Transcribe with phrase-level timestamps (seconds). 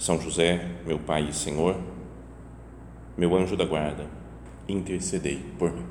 [0.00, 1.78] São José, meu Pai e Senhor,
[3.18, 4.06] meu anjo da guarda,
[4.66, 5.84] intercedei por mim.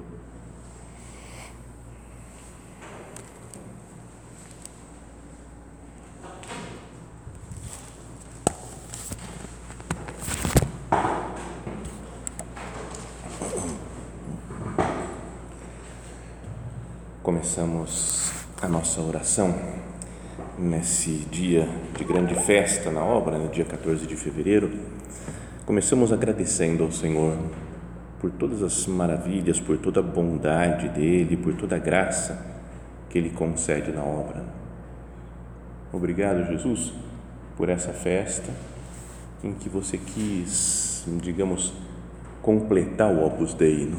[17.21, 19.53] Começamos a nossa oração
[20.59, 24.69] nesse dia de grande festa na obra, no dia 14 de fevereiro.
[25.65, 27.37] Começamos agradecendo ao Senhor
[28.19, 32.45] por todas as maravilhas, por toda a bondade dele, por toda a graça
[33.09, 34.43] que ele concede na obra.
[35.93, 36.93] Obrigado, Jesus,
[37.55, 38.51] por essa festa
[39.41, 41.73] em que você quis, digamos,
[42.41, 43.93] completar o Opus Dei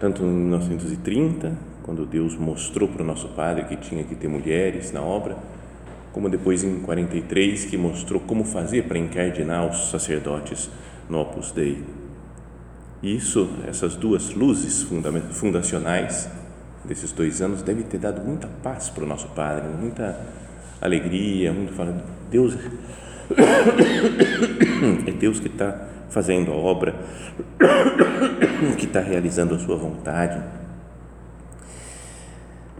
[0.00, 4.90] tanto em 1930, quando Deus mostrou para o nosso Padre que tinha que ter mulheres
[4.90, 5.36] na obra,
[6.12, 10.68] como depois em 43, que mostrou como fazer para encardinar os sacerdotes
[11.08, 11.84] no Opus Dei.
[13.00, 14.84] Isso, essas duas luzes
[15.30, 16.28] fundacionais
[16.84, 20.18] desses dois anos, deve ter dado muita paz para o nosso Padre, muita
[20.80, 22.56] alegria, muito falando, Deus
[25.06, 26.94] é Deus que está fazendo a obra,
[28.78, 30.65] que está realizando a sua vontade.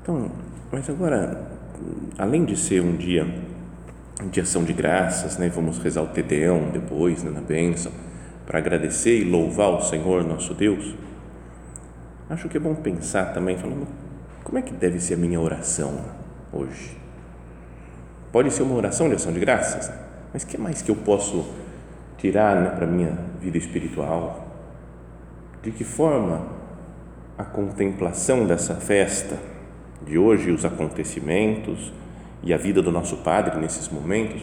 [0.06, 0.30] Então,
[0.70, 1.50] mas agora,
[2.16, 3.26] além de ser um dia
[4.30, 7.90] de ação de graças, né, vamos rezar o Tedeão depois, né, na bênção,
[8.46, 10.94] para agradecer e louvar o Senhor nosso Deus,
[12.30, 13.84] acho que é bom pensar também, falando,
[14.44, 15.98] como é que deve ser a minha oração
[16.52, 16.96] hoje?
[18.30, 19.92] Pode ser uma oração de ação de graças,
[20.32, 21.52] mas que mais que eu posso
[22.16, 24.46] tirar né, para a minha vida espiritual?
[25.64, 26.46] De que forma
[27.36, 29.55] a contemplação dessa festa
[30.04, 31.92] de hoje, os acontecimentos
[32.42, 34.42] e a vida do nosso Padre nesses momentos,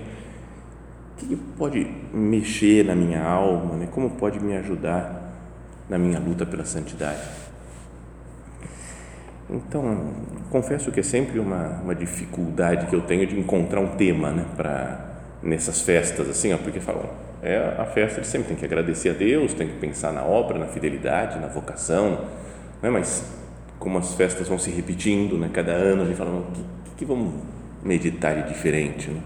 [1.22, 3.88] o que pode mexer na minha alma, né?
[3.92, 5.32] como pode me ajudar
[5.90, 7.22] na minha luta pela santidade?
[9.50, 10.14] Então,
[10.50, 14.46] confesso que é sempre uma, uma dificuldade que eu tenho de encontrar um tema né,
[14.56, 15.12] para
[15.44, 17.10] nessas festas, assim, ó, porque falam,
[17.42, 20.58] é a festa ele sempre tem que agradecer a Deus, tem que pensar na obra,
[20.58, 22.22] na fidelidade, na vocação,
[22.82, 22.90] né?
[22.90, 23.43] mas
[23.84, 25.50] como as festas vão se repetindo, né?
[25.52, 26.46] cada ano a gente fala, o
[26.86, 27.34] que, que vamos
[27.84, 29.10] meditar de diferente?
[29.10, 29.22] Né?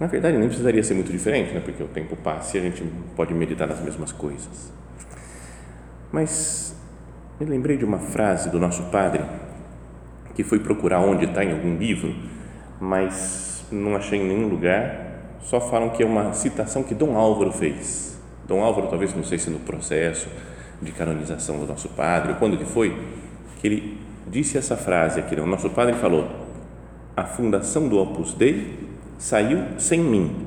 [0.00, 1.60] Na verdade, nem precisaria ser muito diferente, né?
[1.60, 2.82] porque o tempo passa e a gente
[3.14, 4.72] pode meditar nas mesmas coisas.
[6.10, 6.74] Mas
[7.38, 9.22] me lembrei de uma frase do nosso padre,
[10.34, 12.12] que foi procurar onde está em algum livro,
[12.80, 15.08] mas não achei em nenhum lugar
[15.42, 18.18] só falam que é uma citação que Dom Álvaro fez.
[18.46, 20.28] Dom Álvaro, talvez, não sei se no processo
[20.82, 22.96] de canonização do nosso padre, ou quando que foi,
[23.60, 26.26] que ele disse essa frase aqui, o nosso padre falou,
[27.14, 28.88] a fundação do Opus Dei
[29.18, 30.46] saiu sem mim.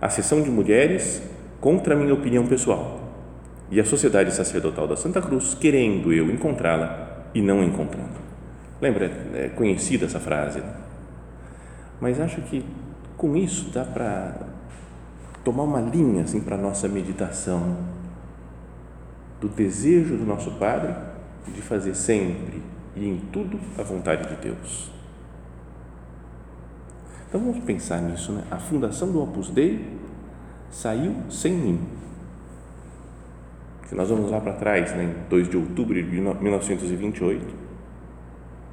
[0.00, 1.22] A sessão de mulheres
[1.60, 3.00] contra a minha opinião pessoal
[3.70, 8.16] e a Sociedade Sacerdotal da Santa Cruz querendo eu encontrá-la e não encontrando.
[8.80, 10.74] Lembra, é conhecida essa frase, né?
[12.00, 12.64] mas acho que
[13.16, 14.34] com isso dá para
[15.44, 17.76] tomar uma linha assim para a nossa meditação
[19.40, 20.94] do desejo do nosso Padre
[21.48, 22.62] de fazer sempre
[22.94, 24.90] e em tudo a vontade de Deus.
[27.28, 28.44] Então vamos pensar nisso, né?
[28.50, 29.86] A fundação do Opus Dei
[30.70, 31.80] saiu sem mim.
[33.86, 37.54] Se nós vamos lá para trás, né, em 2 de outubro de 1928,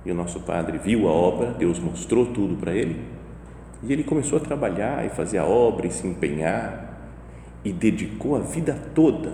[0.05, 3.05] e o nosso padre viu a obra, Deus mostrou tudo para ele,
[3.84, 7.11] e ele começou a trabalhar e fazer a obra e se empenhar
[7.64, 9.34] e dedicou a vida toda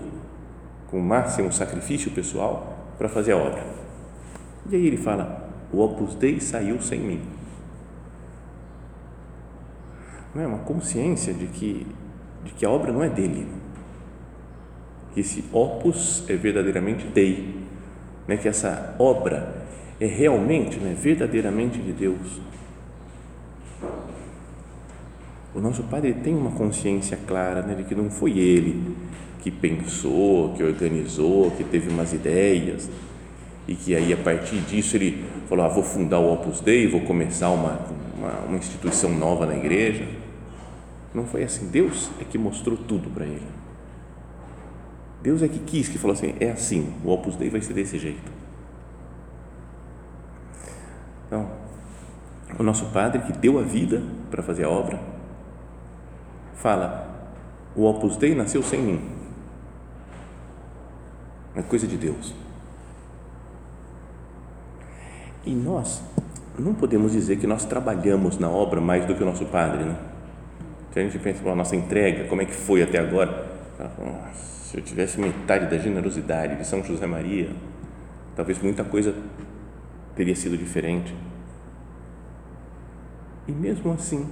[0.90, 2.69] com o máximo sacrifício pessoal
[3.00, 3.64] para fazer a obra.
[4.68, 7.22] E aí ele fala: o Opus Dei saiu sem mim.
[10.34, 11.86] Não é uma consciência de que
[12.44, 13.48] de que a obra não é dele.
[15.14, 17.64] Que esse opus é verdadeiramente Dei,
[18.28, 18.36] né?
[18.36, 19.64] Que essa obra
[19.98, 22.40] é realmente, né, verdadeiramente de Deus
[25.54, 28.96] o nosso Padre tem uma consciência clara né, de que não foi ele
[29.40, 32.88] que pensou, que organizou, que teve umas ideias
[33.66, 37.00] e que aí a partir disso ele falou, ah, vou fundar o Opus Dei, vou
[37.00, 37.80] começar uma,
[38.16, 40.06] uma, uma instituição nova na igreja.
[41.14, 41.68] Não foi assim.
[41.68, 43.46] Deus é que mostrou tudo para ele.
[45.22, 47.98] Deus é que quis, que falou assim: é assim, o Opus Dei vai ser desse
[47.98, 48.30] jeito.
[51.26, 51.48] Então,
[52.58, 54.98] o nosso Padre que deu a vida para fazer a obra,
[56.60, 57.08] fala:
[57.74, 59.00] o Opus Dei nasceu sem mim.
[61.54, 62.34] É coisa de Deus.
[65.44, 66.02] E nós
[66.58, 69.96] não podemos dizer que nós trabalhamos na obra mais do que o nosso Padre, né?
[70.92, 73.48] Se a gente pensa, a nossa entrega, como é que foi até agora?
[74.32, 77.50] Se eu tivesse metade da generosidade de São José Maria,
[78.36, 79.14] talvez muita coisa
[80.14, 81.14] teria sido diferente.
[83.48, 84.28] E mesmo assim,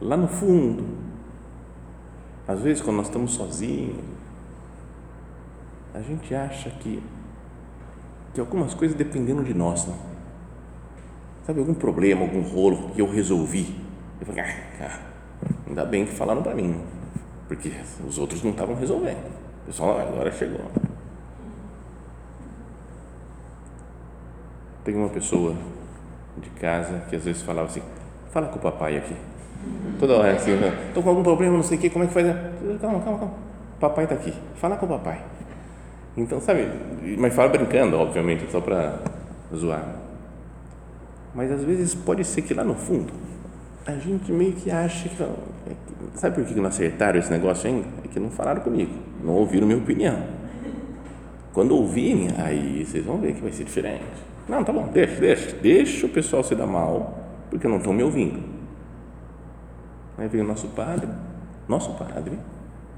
[0.00, 0.84] lá no fundo,
[2.46, 4.02] às vezes quando nós estamos sozinhos,
[5.94, 7.02] a gente acha que,
[8.32, 9.96] que algumas coisas dependeram de nós, não?
[11.46, 13.80] Sabe, algum problema, algum rolo que eu resolvi.
[14.20, 14.42] Eu falei,
[14.80, 15.00] ah,
[15.66, 16.80] ainda bem que falaram para mim,
[17.46, 17.70] porque
[18.06, 19.26] os outros não estavam resolvendo.
[19.62, 20.60] O pessoal, agora chegou.
[24.84, 25.56] Tem uma pessoa
[26.36, 27.82] de casa que às vezes falava assim:
[28.30, 29.16] fala com o papai aqui.
[29.98, 30.52] Toda hora assim,
[30.88, 32.26] estou com algum problema, não sei o que, como é que faz?
[32.80, 33.34] Calma, calma, calma.
[33.80, 35.20] Papai está aqui, fala com o papai.
[36.16, 36.68] Então, sabe,
[37.18, 39.00] mas fala brincando, obviamente, só para
[39.54, 39.96] zoar.
[41.34, 43.12] Mas às vezes pode ser que lá no fundo
[43.86, 45.16] a gente meio que acha que.
[46.14, 47.86] Sabe por que não acertaram esse negócio ainda?
[48.04, 50.16] É que não falaram comigo, não ouviram minha opinião.
[51.52, 54.04] Quando ouvirem, aí vocês vão ver que vai ser diferente.
[54.48, 57.18] Não, tá bom, deixa, deixa, deixa o pessoal se dar mal,
[57.50, 58.53] porque não estão me ouvindo.
[60.16, 61.08] Aí veio nosso padre,
[61.68, 62.38] nosso padre,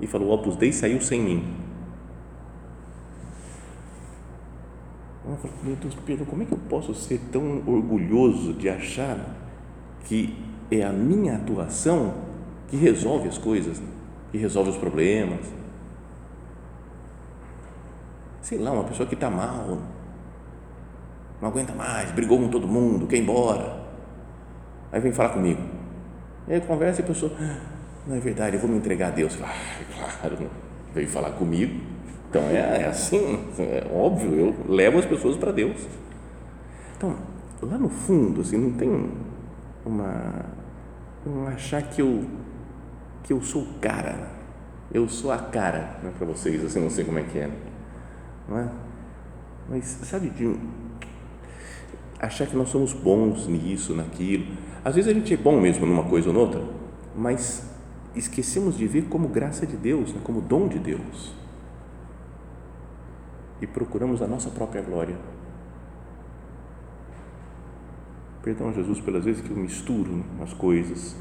[0.01, 1.67] e falou: Opus Dei saiu sem mim.
[5.29, 9.19] Eu falei, meu Deus, Pedro, como é que eu posso ser tão orgulhoso de achar
[10.05, 10.39] que
[10.71, 12.15] é a minha atuação
[12.69, 13.83] que resolve as coisas,
[14.31, 15.41] que resolve os problemas?
[18.41, 19.79] Sei lá, uma pessoa que está mal,
[21.41, 23.85] não aguenta mais, brigou com todo mundo, quer ir embora.
[24.93, 25.76] Aí vem falar comigo.
[26.49, 27.59] Aí conversa e a pessoa, ah,
[28.07, 29.37] não é verdade, eu vou me entregar a Deus.
[29.43, 29.55] Ah,
[30.21, 30.39] claro,
[30.95, 31.97] veio falar comigo
[32.29, 35.87] então é, é assim, é óbvio, eu levo as pessoas para Deus.
[36.97, 37.17] Então,
[37.63, 39.11] lá no fundo, assim, não tem
[39.85, 40.45] uma.
[41.27, 42.25] um achar que eu,
[43.23, 44.29] que eu sou o cara,
[44.93, 47.51] eu sou a cara né, para vocês, assim, não sei como é que é,
[48.49, 48.69] não é?
[49.69, 50.45] Mas, sabe, de
[52.19, 54.47] achar que nós somos bons nisso, naquilo.
[54.85, 56.63] Às vezes a gente é bom mesmo numa coisa ou noutra,
[57.15, 57.69] mas
[58.15, 61.35] esquecemos de ver como graça de Deus, né, como dom de Deus
[63.61, 65.17] e procuramos a nossa própria glória.
[68.43, 71.17] Perdão, Jesus, pelas vezes que eu misturo as coisas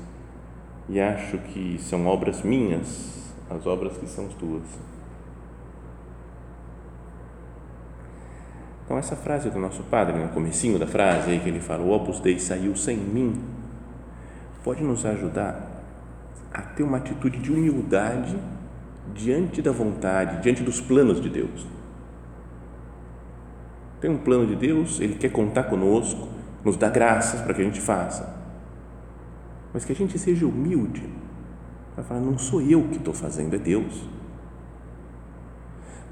[0.88, 3.16] e acho que são obras minhas
[3.50, 4.64] as obras que são tuas.
[8.86, 11.92] Então essa frase do nosso Padre, no comecinho da frase, aí que ele fala, o
[11.92, 13.42] Opus Dei saiu sem mim,
[14.64, 15.84] pode nos ajudar
[16.54, 18.38] a ter uma atitude de humildade
[19.14, 21.66] diante da vontade, diante dos planos de Deus.
[24.00, 26.28] Tem um plano de Deus, Ele quer contar conosco,
[26.64, 28.36] nos dá graças para que a gente faça.
[29.74, 31.10] Mas que a gente seja humilde,
[31.96, 34.15] para falar, não sou eu que estou fazendo, é Deus.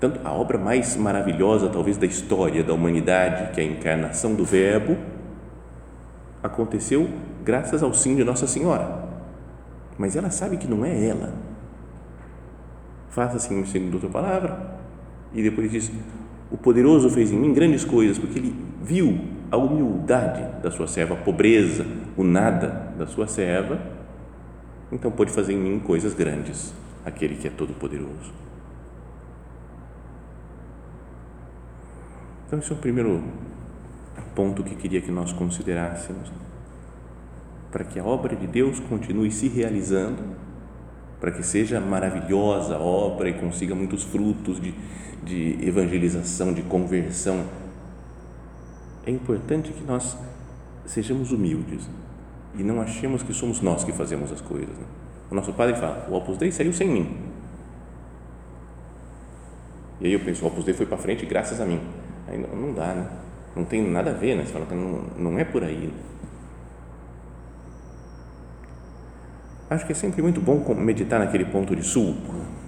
[0.03, 4.43] Tanto a obra mais maravilhosa, talvez, da história da humanidade, que é a encarnação do
[4.43, 4.97] Verbo,
[6.43, 7.09] aconteceu
[7.41, 9.07] graças ao sim de Nossa Senhora.
[9.97, 11.33] Mas ela sabe que não é ela.
[13.11, 14.75] Faça assim segundo a tua palavra.
[15.33, 15.89] E depois diz:
[16.51, 19.17] o poderoso fez em mim grandes coisas, porque ele viu
[19.49, 21.85] a humildade da sua serva, a pobreza,
[22.17, 23.79] o nada da sua serva,
[24.91, 26.73] então pôde fazer em mim coisas grandes,
[27.05, 28.42] aquele que é todo-poderoso.
[32.53, 33.23] Então, esse é o primeiro
[34.35, 36.31] ponto que queria que nós considerássemos.
[37.71, 40.21] Para que a obra de Deus continue se realizando,
[41.19, 44.71] para que seja maravilhosa a obra e consiga muitos frutos de,
[45.23, 47.43] de evangelização, de conversão,
[49.03, 50.15] é importante que nós
[50.85, 51.89] sejamos humildes
[52.55, 54.77] e não achemos que somos nós que fazemos as coisas.
[54.77, 54.85] Né?
[55.31, 57.17] O nosso padre fala: o Opus Dei saiu sem mim.
[59.99, 61.81] E aí eu penso: o Opus Dei foi para frente graças a mim.
[62.27, 63.07] Aí não, não, dá, né?
[63.55, 64.45] Não tem nada a ver, né?
[64.45, 65.87] Você fala que não, não é por aí.
[65.87, 65.93] Né?
[69.69, 72.15] Acho que é sempre muito bom meditar naquele ponto de sul,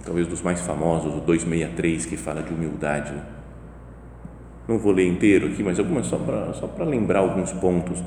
[0.04, 3.12] talvez dos mais famosos, o 263, que fala de humildade.
[3.12, 3.22] Né?
[4.66, 8.02] Não vou ler inteiro aqui, mas algumas só para só lembrar alguns pontos.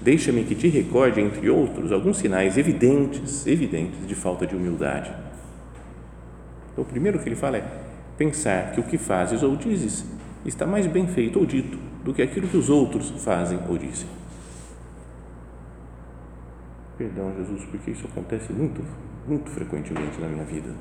[0.00, 5.12] deixa-me que te recorde, entre outros, alguns sinais evidentes, evidentes de falta de humildade.
[6.72, 7.64] Então, o primeiro que ele fala é
[8.16, 10.04] pensar que o que fazes ou dizes
[10.44, 14.08] está mais bem feito ou dito do que aquilo que os outros fazem ou dizem.
[16.98, 18.84] Perdão, Jesus, porque isso acontece muito,
[19.26, 20.74] muito frequentemente na minha vida.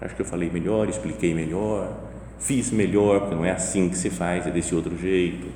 [0.00, 1.94] Acho que eu falei melhor, expliquei melhor,
[2.38, 5.46] fiz melhor, porque não é assim que se faz, é desse outro jeito.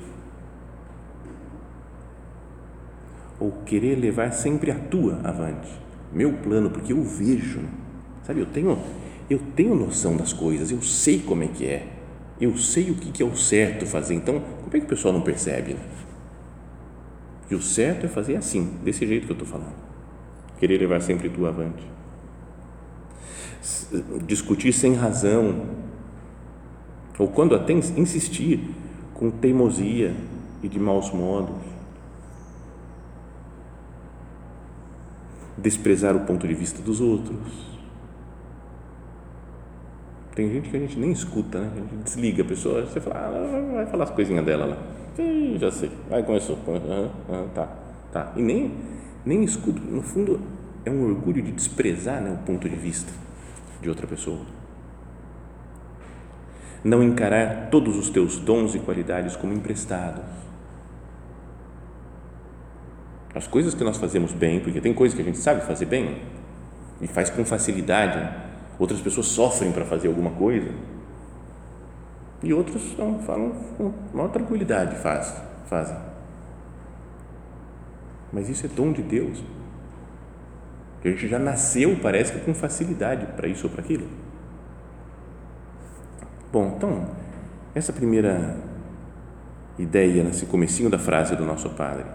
[3.39, 5.69] Ou querer levar sempre a tua avante,
[6.13, 7.61] meu plano, porque eu vejo,
[8.23, 8.77] sabe, eu tenho,
[9.29, 11.94] eu tenho noção das coisas, eu sei como é que é,
[12.39, 15.21] eu sei o que é o certo fazer, então como é que o pessoal não
[15.21, 15.73] percebe?
[15.73, 15.79] Né?
[17.47, 19.75] Que o certo é fazer assim, desse jeito que eu estou falando,
[20.59, 21.83] querer levar sempre tu avante,
[24.25, 25.65] discutir sem razão,
[27.17, 28.75] ou quando até insistir
[29.13, 30.13] com teimosia
[30.61, 31.55] e de maus modos,
[35.57, 37.74] desprezar o ponto de vista dos outros
[40.35, 41.71] tem gente que a gente nem escuta, né?
[41.73, 44.77] A gente desliga a pessoa, você fala, ah, vai falar as coisinhas dela lá.
[45.57, 45.89] Já sei.
[46.11, 46.57] Aí começou.
[46.67, 47.69] Ah, ah, tá,
[48.11, 48.33] tá.
[48.35, 48.73] E nem,
[49.25, 49.79] nem escuta.
[49.79, 50.41] No fundo,
[50.83, 53.11] é um orgulho de desprezar né, o ponto de vista
[53.81, 54.41] de outra pessoa.
[56.83, 60.23] Não encarar todos os teus dons e qualidades como emprestados.
[63.33, 66.21] As coisas que nós fazemos bem, porque tem coisas que a gente sabe fazer bem
[67.01, 68.44] e faz com facilidade, né?
[68.77, 70.71] Outras pessoas sofrem para fazer alguma coisa
[72.43, 75.33] e outros não, falam com maior tranquilidade, faz,
[75.65, 75.97] fazem.
[78.31, 79.43] Mas isso é dom de Deus.
[81.03, 84.07] A gente já nasceu, parece que com facilidade para isso ou para aquilo.
[86.51, 87.07] Bom, então,
[87.73, 88.57] essa primeira
[89.77, 92.05] ideia, nesse comecinho da frase do nosso Padre,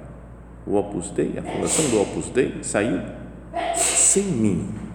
[0.66, 3.00] o Opus Dei, a fundação do Opus Dei saiu
[3.74, 4.89] sem mim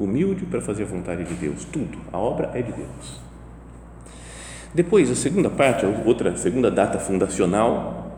[0.00, 3.20] humilde para fazer a vontade de Deus, tudo, a obra é de Deus.
[4.74, 8.16] Depois, a segunda parte, a outra segunda data fundacional,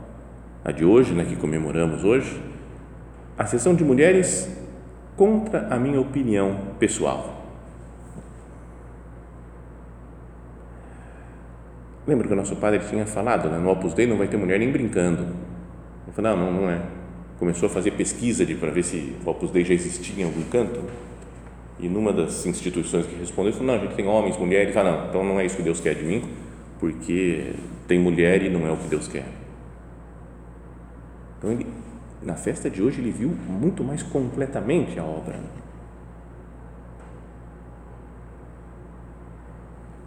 [0.65, 2.41] a de hoje, né, que comemoramos hoje,
[3.37, 4.49] a sessão de mulheres
[5.17, 7.43] contra a minha opinião pessoal.
[12.07, 14.59] Lembra que o nosso padre tinha falado, né, no Opus Dei não vai ter mulher
[14.59, 15.35] nem brincando.
[16.07, 16.81] Eu falei, não, não, não é.
[17.39, 20.81] Começou a fazer pesquisa para ver se o Opus Dei já existia em algum canto
[21.83, 25.09] e numa das instituições que respondeu, falou, não, a gente tem homens, mulheres, ah não,
[25.09, 26.23] então não é isso que Deus quer de mim,
[26.79, 27.57] porque
[27.89, 29.27] tem mulher e não é o que Deus quer.
[31.37, 31.67] Então ele,
[32.23, 35.41] na festa de hoje ele viu muito mais completamente a obra.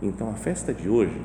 [0.01, 1.19] Então a festa de hoje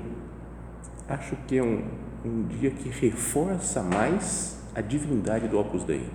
[1.08, 1.84] acho que é um,
[2.24, 6.08] um dia que reforça mais a divindade do Opus Dei.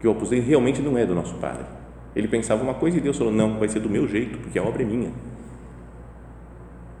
[0.00, 1.83] Que o Opus Dei realmente não é do nosso Padre
[2.14, 4.62] ele pensava uma coisa e Deus falou: não, vai ser do meu jeito, porque a
[4.62, 5.12] obra é minha.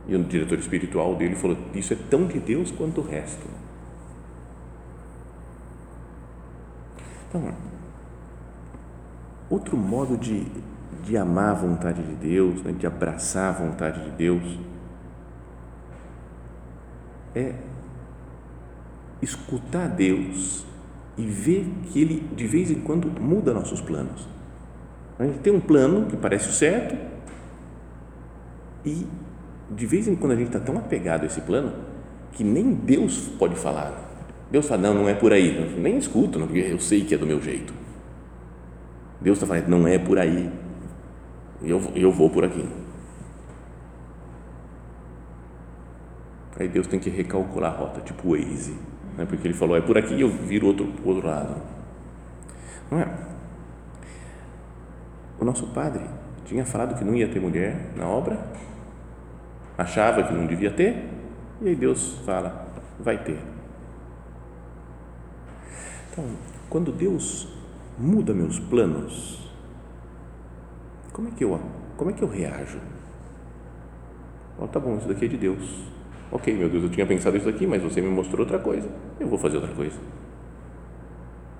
[0.06, 3.46] E o diretor espiritual dele falou: isso é tão de Deus quanto o resto.
[7.28, 7.54] Então,
[9.48, 10.46] outro modo de,
[11.04, 14.58] de amar a vontade de Deus, né, de abraçar a vontade de Deus,
[17.34, 17.54] é
[19.22, 20.66] escutar Deus
[21.16, 24.33] e ver que Ele de vez em quando muda nossos planos.
[25.18, 26.96] A gente tem um plano que parece o certo
[28.84, 29.06] e
[29.70, 31.72] de vez em quando a gente está tão apegado a esse plano
[32.32, 33.92] que nem Deus pode falar.
[34.50, 35.56] Deus fala, não, não é por aí.
[35.56, 37.72] Eu nem escuto, porque eu sei que é do meu jeito.
[39.20, 40.50] Deus está falando, não é por aí.
[41.62, 42.68] Eu, eu vou por aqui.
[46.58, 48.76] Aí Deus tem que recalcular a rota, tipo Waze.
[49.16, 49.24] Né?
[49.24, 51.60] Porque ele falou, é por aqui e eu viro outro, outro lado.
[52.90, 53.33] Não é?
[55.44, 56.02] O nosso padre
[56.46, 58.46] tinha falado que não ia ter mulher na obra,
[59.76, 61.06] achava que não devia ter,
[61.60, 62.66] e aí Deus fala:
[62.98, 63.38] vai ter.
[66.10, 66.24] Então,
[66.70, 67.46] quando Deus
[67.98, 69.52] muda meus planos,
[71.12, 71.60] como é que eu,
[71.98, 72.78] como é que eu reajo?
[74.58, 75.84] Oh, tá bom, isso daqui é de Deus.
[76.32, 78.88] Ok, meu Deus, eu tinha pensado isso aqui, mas você me mostrou outra coisa.
[79.20, 79.98] Eu vou fazer outra coisa.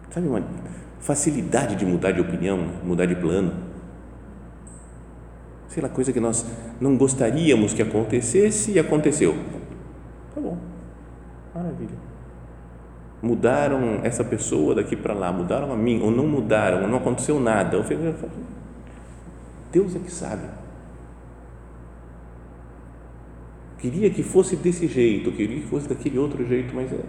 [0.08, 0.42] Sabe uma
[1.00, 3.73] facilidade de mudar de opinião, mudar de plano.
[5.68, 6.46] Sei lá, coisa que nós
[6.80, 9.34] não gostaríamos que acontecesse e aconteceu.
[10.34, 10.56] Tá bom,
[11.54, 12.04] maravilha.
[13.22, 17.40] Mudaram essa pessoa daqui para lá, mudaram a mim, ou não mudaram, ou não aconteceu
[17.40, 17.82] nada.
[19.72, 20.42] Deus é que sabe.
[23.84, 27.00] queria que fosse desse jeito, queria que fosse daquele outro jeito, mas é,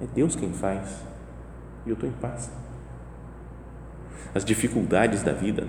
[0.00, 1.04] é Deus quem faz
[1.84, 2.50] e eu estou em paz.
[4.34, 5.66] As dificuldades da vida,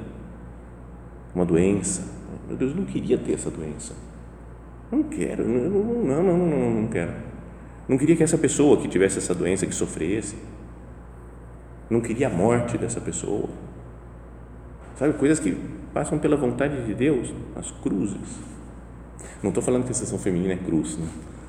[1.35, 2.01] uma doença,
[2.47, 3.93] meu Deus, eu não queria ter essa doença,
[4.91, 7.13] não quero, não, não, não, não, não quero.
[7.87, 10.35] Não queria que essa pessoa que tivesse essa doença que sofresse,
[11.89, 13.49] não queria a morte dessa pessoa,
[14.97, 15.57] sabe, coisas que
[15.93, 18.39] passam pela vontade de Deus, as cruzes.
[19.41, 21.07] Não estou falando que a sessão feminina é cruz, né?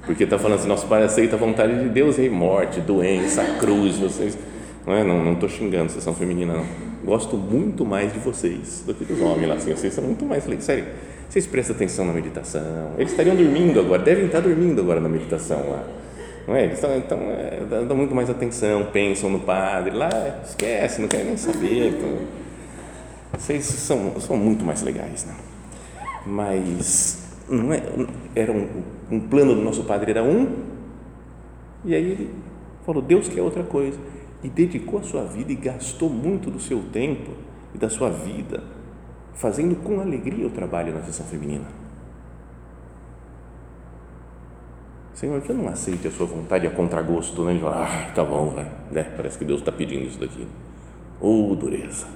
[0.09, 3.45] porque está falando assim, nosso pai aceita a vontade de Deus, e aí morte, doença,
[3.59, 4.39] cruz, vocês,
[4.87, 5.05] não é?
[5.05, 6.88] Não estou xingando a sessão feminina, não.
[7.05, 10.47] Gosto muito mais de vocês do que dos homens lá, assim, vocês são muito mais
[10.47, 10.85] legais, sério.
[11.29, 15.71] Vocês prestam atenção na meditação, eles estariam dormindo agora, devem estar dormindo agora na meditação
[15.71, 15.85] lá.
[16.47, 16.65] Não é?
[16.65, 20.09] Eles estão, então, é, dão muito mais atenção, pensam no padre, lá
[20.43, 21.89] esquece, não querem nem saber.
[21.89, 22.19] Então,
[23.39, 25.35] vocês são, são muito mais legais, né?
[26.27, 27.83] Mas não é,
[28.35, 28.67] era um,
[29.11, 30.57] um plano do nosso padre era um,
[31.85, 32.31] e aí ele
[32.85, 33.99] falou, Deus quer outra coisa.
[34.43, 37.33] E dedicou a sua vida e gastou muito do seu tempo
[37.75, 38.63] e da sua vida
[39.39, 41.65] fazendo com alegria o trabalho na sessão feminina.
[45.15, 47.55] Senhor, que eu não aceite a sua vontade a contragosto, né?
[47.55, 48.65] De falar, ah, tá bom, vai.
[48.91, 49.05] Né?
[49.17, 50.47] Parece que Deus está pedindo isso daqui.
[51.21, 52.07] Ou oh, dureza.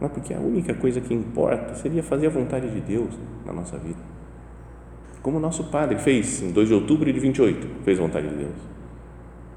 [0.00, 3.14] Não, porque a única coisa que importa seria fazer a vontade de Deus
[3.44, 4.00] na nossa vida.
[5.22, 8.34] Como o nosso padre fez em 2 de outubro de 28, fez a vontade de
[8.36, 8.75] Deus.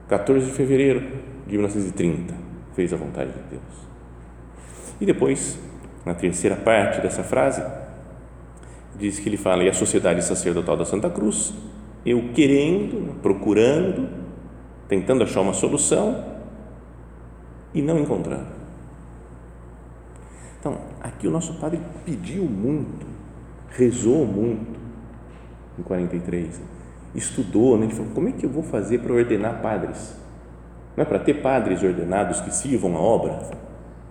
[0.10, 1.02] 14 de fevereiro
[1.46, 2.34] de 1930,
[2.74, 3.90] fez a vontade de Deus.
[5.00, 5.60] E depois,
[6.04, 7.64] na terceira parte dessa frase,
[8.98, 11.54] diz que ele fala: e a sociedade sacerdotal da Santa Cruz,
[12.04, 14.10] eu querendo, procurando,
[14.88, 16.26] tentando achar uma solução
[17.72, 18.48] e não encontrando.
[20.60, 23.06] Então, aqui o nosso padre pediu muito,
[23.70, 24.80] rezou muito
[25.78, 26.60] em 43,
[27.16, 27.86] estudou, né?
[27.86, 30.16] ele falou: como é que eu vou fazer para ordenar padres?
[30.96, 33.40] Não é para ter padres ordenados que sirvam a obra?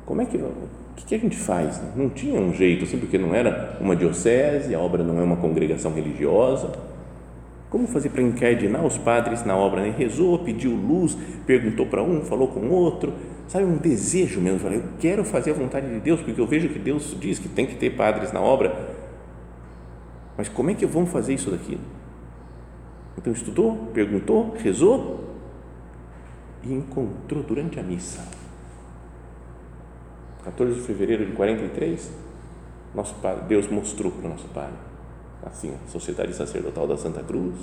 [0.06, 0.52] Como é que o
[0.96, 1.80] que a gente faz?
[1.94, 5.37] Não tinha um jeito, assim, porque não era uma diocese, a obra não é uma
[5.37, 6.72] congregação religiosa.
[7.70, 9.82] Como fazer para encardinar os padres na obra?
[9.82, 9.94] Né?
[9.96, 13.12] Rezou, pediu luz, perguntou para um, falou com outro,
[13.46, 14.66] sabe, um desejo mesmo.
[14.68, 17.66] Eu quero fazer a vontade de Deus, porque eu vejo que Deus diz que tem
[17.66, 18.74] que ter padres na obra.
[20.37, 21.78] Mas como é que vamos fazer isso daqui?
[23.18, 25.24] Então estudou, perguntou, rezou
[26.62, 28.22] e encontrou durante a missa
[30.44, 32.12] 14 de fevereiro de 43,
[32.94, 34.70] nosso padre, Deus mostrou para o nosso Pai,
[35.44, 37.57] assim, a Sociedade Sacerdotal da Santa Cruz,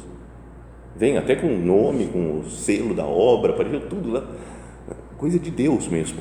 [0.94, 4.28] vem até com o nome, com o selo da obra, apareceu tudo lá,
[5.18, 6.20] coisa de Deus mesmo.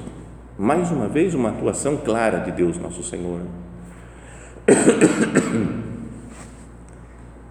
[0.57, 3.41] Mais uma vez, uma atuação clara de Deus, nosso Senhor.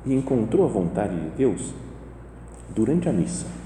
[0.05, 1.73] E encontrou a vontade de Deus
[2.75, 3.63] durante a missa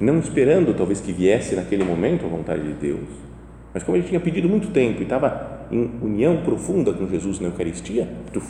[0.00, 3.06] não esperando talvez que viesse naquele momento a vontade de Deus,
[3.72, 7.48] mas como ele tinha pedido muito tempo e estava em união profunda com Jesus na
[7.48, 8.48] Eucaristia, tuf,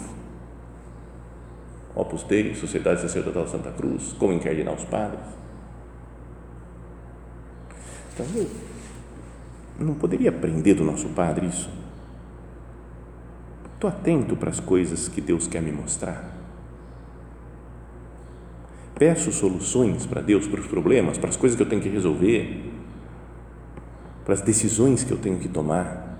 [1.94, 5.20] Opus Dei, Sociedade Sacerdotal Santa Cruz, como encardinar os padres.
[8.14, 11.68] Então, eu não poderia aprender do nosso Padre isso?
[13.80, 16.40] Estou atento para as coisas que Deus quer me mostrar
[19.00, 22.70] peço soluções para Deus, para os problemas, para as coisas que eu tenho que resolver,
[24.26, 26.18] para as decisões que eu tenho que tomar.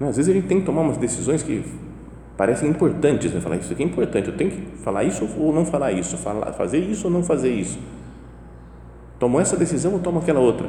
[0.00, 1.64] Não, às vezes a gente tem que tomar umas decisões que
[2.36, 3.40] parecem importantes, né?
[3.40, 6.52] falar isso aqui é importante, eu tenho que falar isso ou não falar isso, falar,
[6.54, 7.78] fazer isso ou não fazer isso.
[9.20, 10.68] Tomo essa decisão ou tomo aquela outra?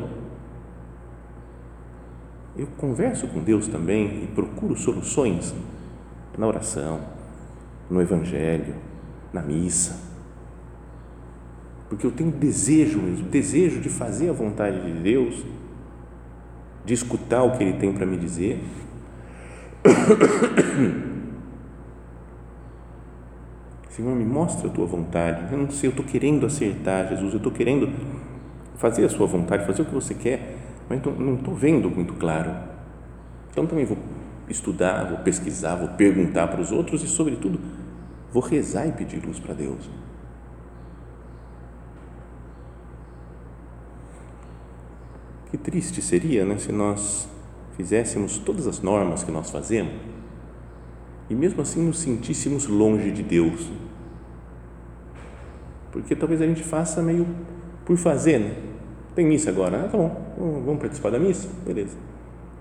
[2.56, 5.56] Eu converso com Deus também e procuro soluções
[6.38, 7.00] na oração,
[7.90, 8.76] no Evangelho,
[9.32, 10.06] na missa
[11.90, 15.46] porque eu tenho desejo mesmo, desejo de fazer a vontade de Deus,
[16.84, 18.62] de escutar o que Ele tem para me dizer.
[23.90, 25.54] Senhor, me mostra a tua vontade.
[25.54, 27.90] Eu não sei, eu estou querendo acertar, Jesus, eu estou querendo
[28.76, 30.58] fazer a sua vontade, fazer o que você quer,
[30.90, 32.52] mas não estou vendo muito claro.
[33.52, 33.98] Então também vou
[34.50, 37.60] estudar, vou pesquisar, vou perguntar para os outros e, sobretudo,
[38.32, 39.90] vou rezar e pedir luz para Deus.
[45.50, 47.28] Que triste seria né, se nós
[47.78, 49.94] fizéssemos todas as normas que nós fazemos
[51.30, 53.70] e mesmo assim nos sentíssemos longe de Deus.
[55.92, 57.26] Porque talvez a gente faça meio
[57.86, 58.56] por fazer, né?
[59.16, 60.34] Tem missa agora, ah, tá bom,
[60.66, 61.48] vamos participar da missa?
[61.66, 61.96] Beleza.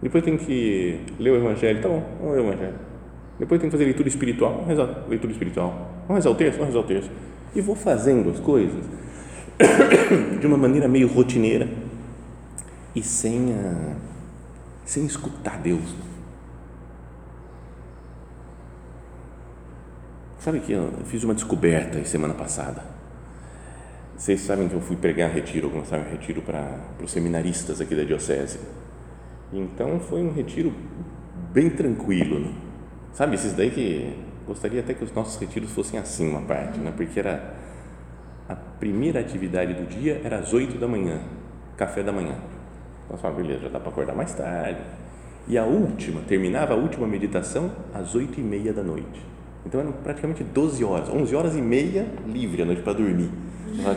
[0.04, 2.74] Depois tem que ler o Evangelho, tá bom, vamos ler o Evangelho.
[3.38, 5.90] Depois tem que fazer leitura espiritual, vamos rezar leitura espiritual.
[6.06, 7.10] Vamos rezar o texto, vamos rezar o texto.
[7.54, 8.84] E vou fazendo as coisas
[10.38, 11.66] de uma maneira meio rotineira
[12.94, 13.96] e sem, a,
[14.84, 15.94] sem escutar Deus.
[20.38, 22.84] Sabe que eu fiz uma descoberta semana passada.
[24.18, 28.04] Vocês sabem que eu fui pregar retiro, começar um retiro para os seminaristas aqui da
[28.04, 28.58] diocese.
[29.52, 30.72] Então foi um retiro
[31.52, 32.40] bem tranquilo.
[32.40, 32.52] Né?
[33.12, 36.92] Sabe, esses daí que gostaria até que os nossos retiros fossem assim uma parte, né?
[36.96, 37.54] Porque era
[38.48, 41.20] a primeira atividade do dia era às 8 da manhã,
[41.76, 42.36] café da manhã.
[43.06, 44.80] Então, fala, beleza, já dá para acordar mais tarde.
[45.46, 49.34] E a última, terminava a última meditação às 8 e meia da noite.
[49.66, 53.30] Então eram praticamente 12 horas, 11 horas e meia livre à noite para dormir.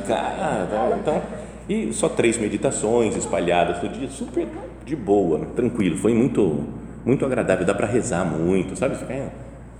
[0.07, 0.67] Tá,
[0.99, 1.21] então,
[1.67, 4.47] e só três meditações espalhadas todo dia, super
[4.87, 5.97] de boa, tranquilo.
[5.97, 6.63] Foi muito,
[7.05, 7.65] muito agradável.
[7.65, 8.95] Dá para rezar muito, sabe?
[8.95, 9.29] Ficar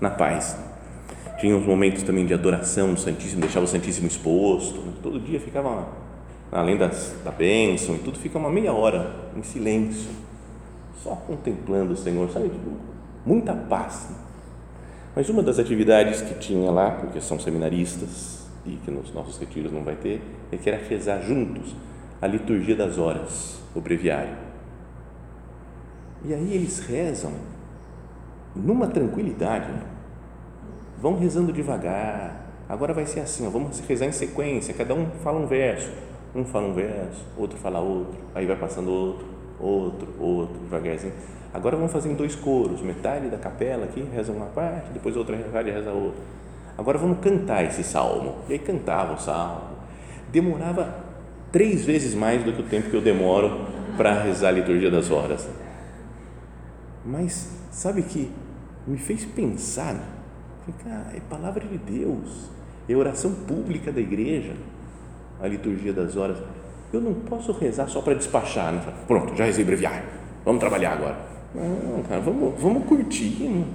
[0.01, 0.57] na paz.
[1.39, 4.83] Tinha uns momentos também de adoração do Santíssimo, deixava o Santíssimo exposto.
[5.01, 5.87] Todo dia ficava,
[6.51, 10.09] além das, da bênção e tudo, fica uma meia hora em silêncio,
[11.01, 12.49] só contemplando o Senhor, sabe?
[12.49, 12.71] Tipo,
[13.25, 14.09] muita paz.
[15.15, 19.71] Mas uma das atividades que tinha lá, porque são seminaristas e que nos nossos retiros
[19.71, 21.73] não vai ter, é que era rezar juntos
[22.21, 24.47] a liturgia das horas, o breviário.
[26.27, 27.31] E aí eles rezam
[28.53, 29.71] numa tranquilidade,
[31.01, 32.45] vão rezando devagar.
[32.67, 35.89] Agora vai ser assim, ó, vamos rezar em sequência, cada um fala um verso,
[36.35, 39.25] um fala um verso, outro fala outro, aí vai passando outro,
[39.57, 41.13] outro, outro, devagarzinho
[41.53, 45.33] Agora vamos fazer em dois coros, metade da capela aqui reza uma parte, depois outra
[45.33, 46.19] metade reza outra.
[46.77, 48.35] Agora vamos cantar esse salmo.
[48.49, 49.61] E aí cantava o salmo.
[50.29, 50.93] Demorava
[51.51, 53.61] três vezes mais do que o tempo que eu demoro
[53.95, 55.49] para rezar a liturgia das horas.
[57.07, 58.29] Mas sabe que
[58.85, 59.95] me fez pensar,
[60.83, 62.49] cara, é palavra de Deus,
[62.87, 64.53] é oração pública da igreja,
[65.41, 66.37] a liturgia das horas.
[66.91, 68.81] Eu não posso rezar só para despachar, né?
[69.07, 70.03] pronto, já rezei breviário,
[70.43, 71.17] vamos trabalhar agora.
[71.55, 73.65] Não, cara, vamos, vamos curtir.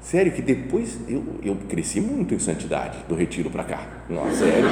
[0.00, 3.80] Sério que depois eu, eu cresci muito em santidade do retiro para cá.
[4.10, 4.68] Nossa, sério.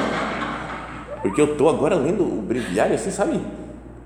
[1.21, 3.41] Porque eu tô agora lendo o breviário assim, sabe?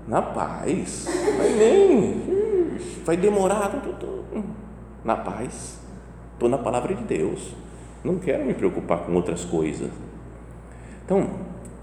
[0.06, 1.06] Na paz.
[1.36, 2.37] Vai nem.
[3.08, 3.70] Vai demorar.
[3.98, 4.42] Tô.
[5.02, 5.78] Na paz.
[6.34, 7.54] Estou na palavra de Deus.
[8.04, 9.88] Não quero me preocupar com outras coisas.
[11.06, 11.26] Então,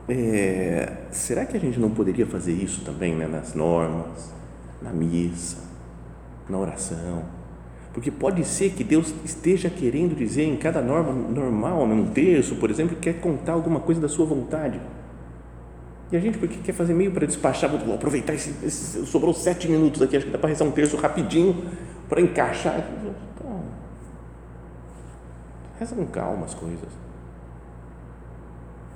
[0.07, 4.31] é, será que a gente não poderia fazer isso também né, nas normas,
[4.79, 5.63] na missa,
[6.47, 7.23] na oração.
[7.91, 12.69] Porque pode ser que Deus esteja querendo dizer em cada norma normal, num terço, por
[12.69, 14.79] exemplo, quer contar alguma coisa da sua vontade.
[16.11, 19.67] E a gente, porque quer fazer meio para despachar, vou aproveitar, esse, esse, sobrou sete
[19.67, 21.65] minutos aqui, acho que dá para rezar um terço rapidinho,
[22.07, 22.77] para encaixar.
[23.35, 23.63] Então,
[25.79, 26.89] reza com calma as coisas.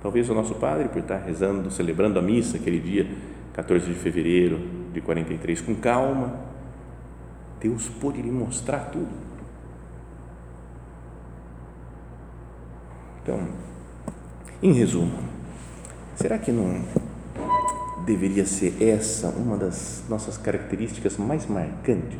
[0.01, 3.09] Talvez o nosso padre, por estar rezando, celebrando a missa aquele dia,
[3.53, 4.59] 14 de fevereiro
[4.93, 6.39] de 43, com calma,
[7.59, 9.29] Deus pode lhe mostrar tudo.
[13.21, 13.47] Então,
[14.61, 15.28] em resumo,
[16.19, 16.81] será que não
[18.05, 22.19] deveria ser essa uma das nossas características mais marcantes?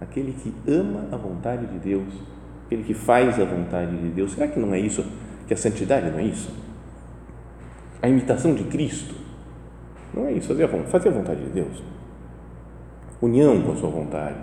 [0.00, 2.12] Aquele que ama a vontade de Deus,
[2.66, 4.32] aquele que faz a vontade de Deus.
[4.32, 5.04] Será que não é isso?
[5.46, 6.50] Que a santidade não é isso?
[8.02, 9.14] A imitação de Cristo
[10.14, 11.82] não é isso, fazer a, fazer a vontade de Deus
[13.20, 14.36] união com a sua vontade,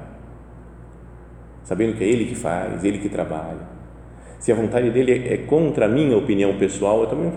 [1.64, 3.73] sabendo que é Ele que faz, Ele que trabalha.
[4.44, 7.32] Se a vontade dele é contra a minha opinião pessoal, eu também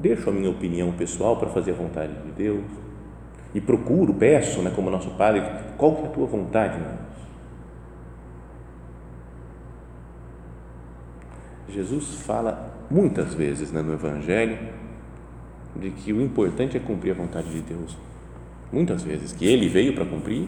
[0.00, 2.62] deixo a minha opinião pessoal para fazer a vontade de Deus
[3.52, 5.42] e procuro, peço, né, como nosso Padre,
[5.76, 6.94] qual que é a tua vontade, Deus?
[11.68, 14.56] Jesus fala muitas vezes né, no Evangelho
[15.74, 17.98] de que o importante é cumprir a vontade de Deus
[18.72, 20.46] muitas vezes, que ele veio para cumprir,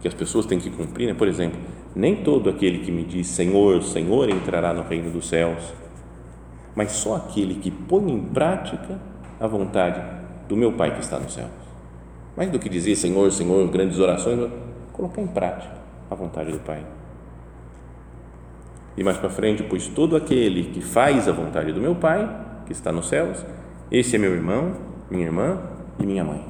[0.00, 1.14] que as pessoas têm que cumprir, né?
[1.14, 1.60] por exemplo,
[1.94, 5.72] nem todo aquele que me diz Senhor, Senhor entrará no reino dos céus,
[6.74, 8.98] mas só aquele que põe em prática
[9.38, 10.02] a vontade
[10.48, 11.50] do meu Pai que está nos céus.
[12.36, 14.50] Mais do que dizer Senhor, Senhor, grandes orações,
[14.92, 15.74] colocar em prática
[16.10, 16.84] a vontade do Pai.
[18.96, 22.28] E mais para frente, pois todo aquele que faz a vontade do meu Pai,
[22.66, 23.44] que está nos céus,
[23.90, 24.76] esse é meu irmão,
[25.10, 25.60] minha irmã
[25.98, 26.44] e minha mãe.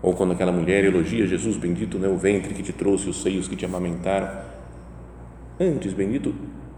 [0.00, 3.20] Ou quando aquela mulher elogia Jesus, bendito não é o ventre que te trouxe, os
[3.20, 4.28] seios que te amamentaram.
[5.60, 6.34] Antes, bendito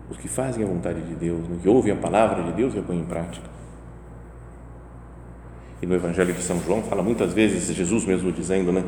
[0.09, 2.83] os que fazem a vontade de Deus, que ouvem a palavra de Deus e a
[2.83, 3.49] põem em prática.
[5.83, 8.83] E no Evangelho de São João fala muitas vezes, Jesus mesmo dizendo, né?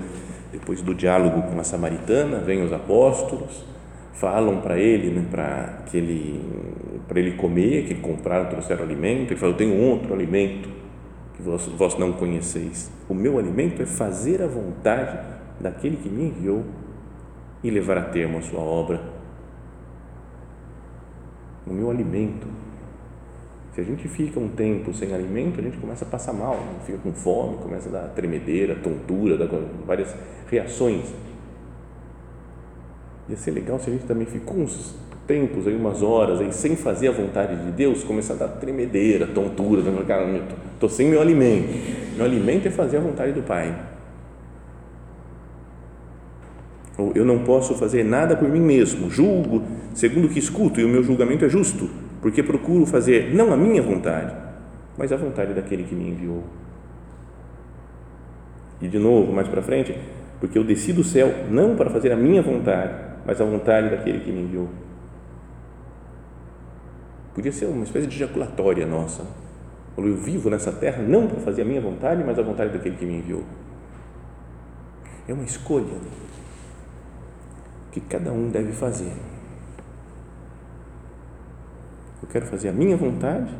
[0.50, 3.64] Depois do diálogo com a samaritana, vêm os apóstolos,
[4.12, 6.40] falam para ele, né, para que ele
[7.08, 9.30] para ele comer, que compraram, trouxeram alimento.
[9.30, 10.68] Ele falou: Eu tenho outro alimento
[11.34, 12.90] que vós, vós não conheceis.
[13.08, 15.18] O meu alimento é fazer a vontade
[15.60, 16.64] daquele que me enviou
[17.62, 19.00] e levar a termo a sua obra.
[21.66, 22.46] O meu alimento.
[23.74, 26.98] Se a gente fica um tempo sem alimento, a gente começa a passar mal, fica
[26.98, 29.48] com fome, começa a dar tremedeira, tontura,
[29.86, 30.14] várias
[30.50, 31.10] reações.
[33.30, 34.94] Ia ser legal se a gente também ficou uns
[35.26, 39.26] tempos, aí umas horas, aí sem fazer a vontade de Deus, começar a dar tremedeira,
[39.26, 40.26] tontura, cara,
[40.74, 41.72] estou sem meu alimento.
[42.16, 43.74] Meu alimento é fazer a vontade do Pai.
[46.98, 49.62] Ou eu não posso fazer nada por mim mesmo, julgo
[49.94, 51.88] segundo o que escuto e o meu julgamento é justo,
[52.20, 54.35] porque procuro fazer não a minha vontade,
[54.96, 56.42] mas a vontade daquele que me enviou.
[58.80, 59.96] E de novo, mais para frente,
[60.40, 62.92] porque eu desci do céu não para fazer a minha vontade,
[63.24, 64.68] mas a vontade daquele que me enviou.
[67.34, 69.24] Podia ser uma espécie de ejaculatória nossa.
[69.96, 73.06] Eu vivo nessa terra não para fazer a minha vontade, mas a vontade daquele que
[73.06, 73.44] me enviou.
[75.26, 75.98] É uma escolha
[77.90, 79.12] que cada um deve fazer.
[82.22, 83.54] Eu quero fazer a minha vontade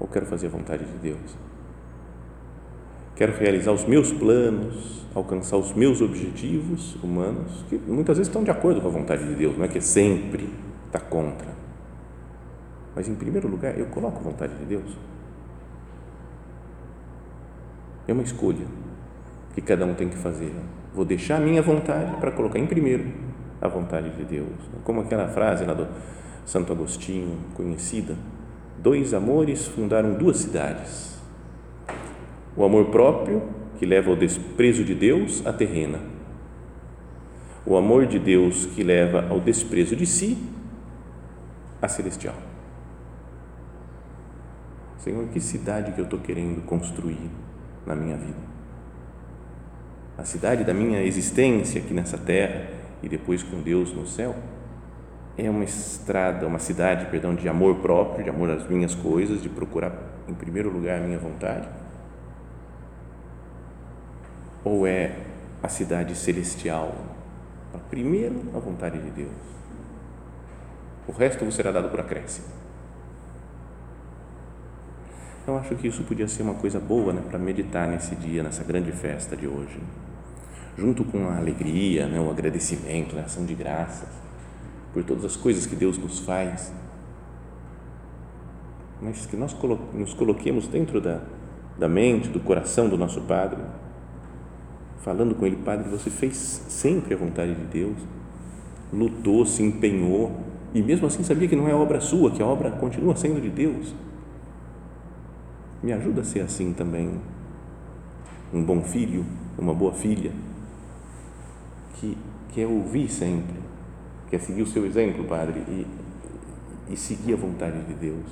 [0.00, 1.36] ou quero fazer a vontade de Deus?
[3.14, 8.50] Quero realizar os meus planos, alcançar os meus objetivos humanos, que muitas vezes estão de
[8.50, 10.48] acordo com a vontade de Deus, não é que sempre
[10.86, 11.59] está contra.
[12.94, 14.96] Mas em primeiro lugar, eu coloco a vontade de Deus.
[18.06, 18.66] É uma escolha
[19.54, 20.52] que cada um tem que fazer.
[20.94, 23.06] Vou deixar a minha vontade para colocar em primeiro
[23.60, 24.48] a vontade de Deus.
[24.82, 25.86] Como aquela frase lá do
[26.44, 28.16] Santo Agostinho, conhecida:
[28.78, 31.18] dois amores fundaram duas cidades.
[32.56, 33.42] O amor próprio,
[33.78, 36.00] que leva ao desprezo de Deus, a terrena.
[37.64, 40.36] O amor de Deus, que leva ao desprezo de si,
[41.80, 42.49] a celestial.
[45.00, 47.30] Senhor, que cidade que eu estou querendo construir
[47.86, 48.50] na minha vida?
[50.20, 52.66] a cidade da minha existência aqui nessa terra
[53.02, 54.36] e depois com Deus no céu,
[55.38, 59.48] é uma estrada, uma cidade, perdão, de amor próprio, de amor às minhas coisas, de
[59.48, 59.92] procurar
[60.28, 61.66] em primeiro lugar a minha vontade?
[64.62, 65.16] Ou é
[65.62, 66.94] a cidade celestial,
[67.88, 69.30] primeiro a vontade de Deus?
[71.08, 72.59] O resto será dado por acréscimo.
[75.50, 78.62] Eu acho que isso podia ser uma coisa boa né, para meditar nesse dia, nessa
[78.62, 79.78] grande festa de hoje
[80.78, 84.08] junto com a alegria, né, o agradecimento, né, a ação de graças
[84.94, 86.72] por todas as coisas que Deus nos faz,
[89.00, 89.54] mas que nós
[89.92, 91.20] nos coloquemos dentro da,
[91.78, 93.58] da mente, do coração do nosso Padre,
[94.98, 96.36] falando com Ele, Padre, você fez
[96.68, 97.96] sempre a vontade de Deus,
[98.92, 100.32] lutou, se empenhou,
[100.72, 103.48] e mesmo assim sabia que não é obra sua, que a obra continua sendo de
[103.48, 103.94] Deus.
[105.82, 107.18] Me ajuda a ser assim também,
[108.52, 109.24] um bom filho,
[109.58, 110.30] uma boa filha.
[111.94, 112.18] Que
[112.52, 113.56] quer ouvir sempre,
[114.28, 115.86] quer seguir o seu exemplo, Padre, e,
[116.90, 118.26] e seguir a vontade de Deus,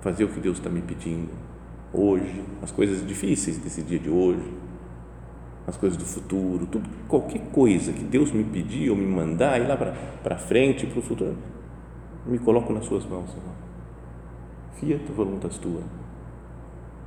[0.00, 1.30] fazer o que Deus está me pedindo.
[1.92, 4.50] Hoje, as coisas difíceis desse dia de hoje,
[5.66, 9.66] as coisas do futuro, tudo, qualquer coisa que Deus me pedir ou me mandar, ir
[9.66, 11.36] lá para frente, para o futuro,
[12.26, 13.57] me coloco nas suas mãos, Senhor.
[14.76, 15.82] Fiat voluntas tua,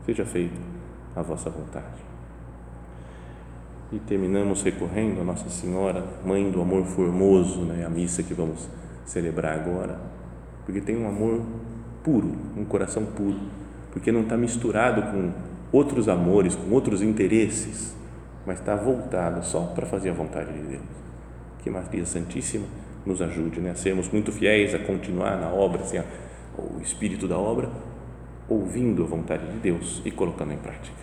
[0.06, 0.60] seja feita
[1.16, 2.12] a vossa vontade
[3.92, 8.70] e terminamos recorrendo a Nossa Senhora, Mãe do Amor Formoso, né, a missa que vamos
[9.06, 10.00] celebrar agora,
[10.66, 11.42] porque tem um amor
[12.02, 13.38] puro, um coração puro,
[13.92, 15.32] porque não está misturado com
[15.74, 17.94] outros amores, com outros interesses,
[18.46, 20.82] mas está voltado só para fazer a vontade de Deus.
[21.60, 22.66] Que Maria Santíssima
[23.06, 26.02] nos ajude né, a sermos muito fiéis, a continuar na obra, assim,
[26.58, 27.70] o espírito da obra,
[28.48, 31.02] ouvindo a vontade de Deus e colocando em prática.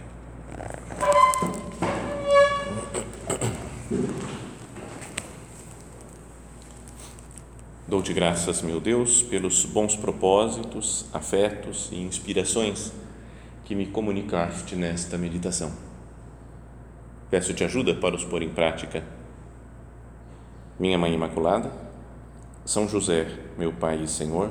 [7.87, 12.93] Dou-te graças, meu Deus, pelos bons propósitos, afetos e inspirações
[13.65, 15.73] que me comunicaste nesta meditação.
[17.31, 19.03] Peço-te ajuda para os pôr em prática.
[20.79, 21.73] Minha Mãe Imaculada,
[22.65, 24.51] São José, meu Pai e Senhor,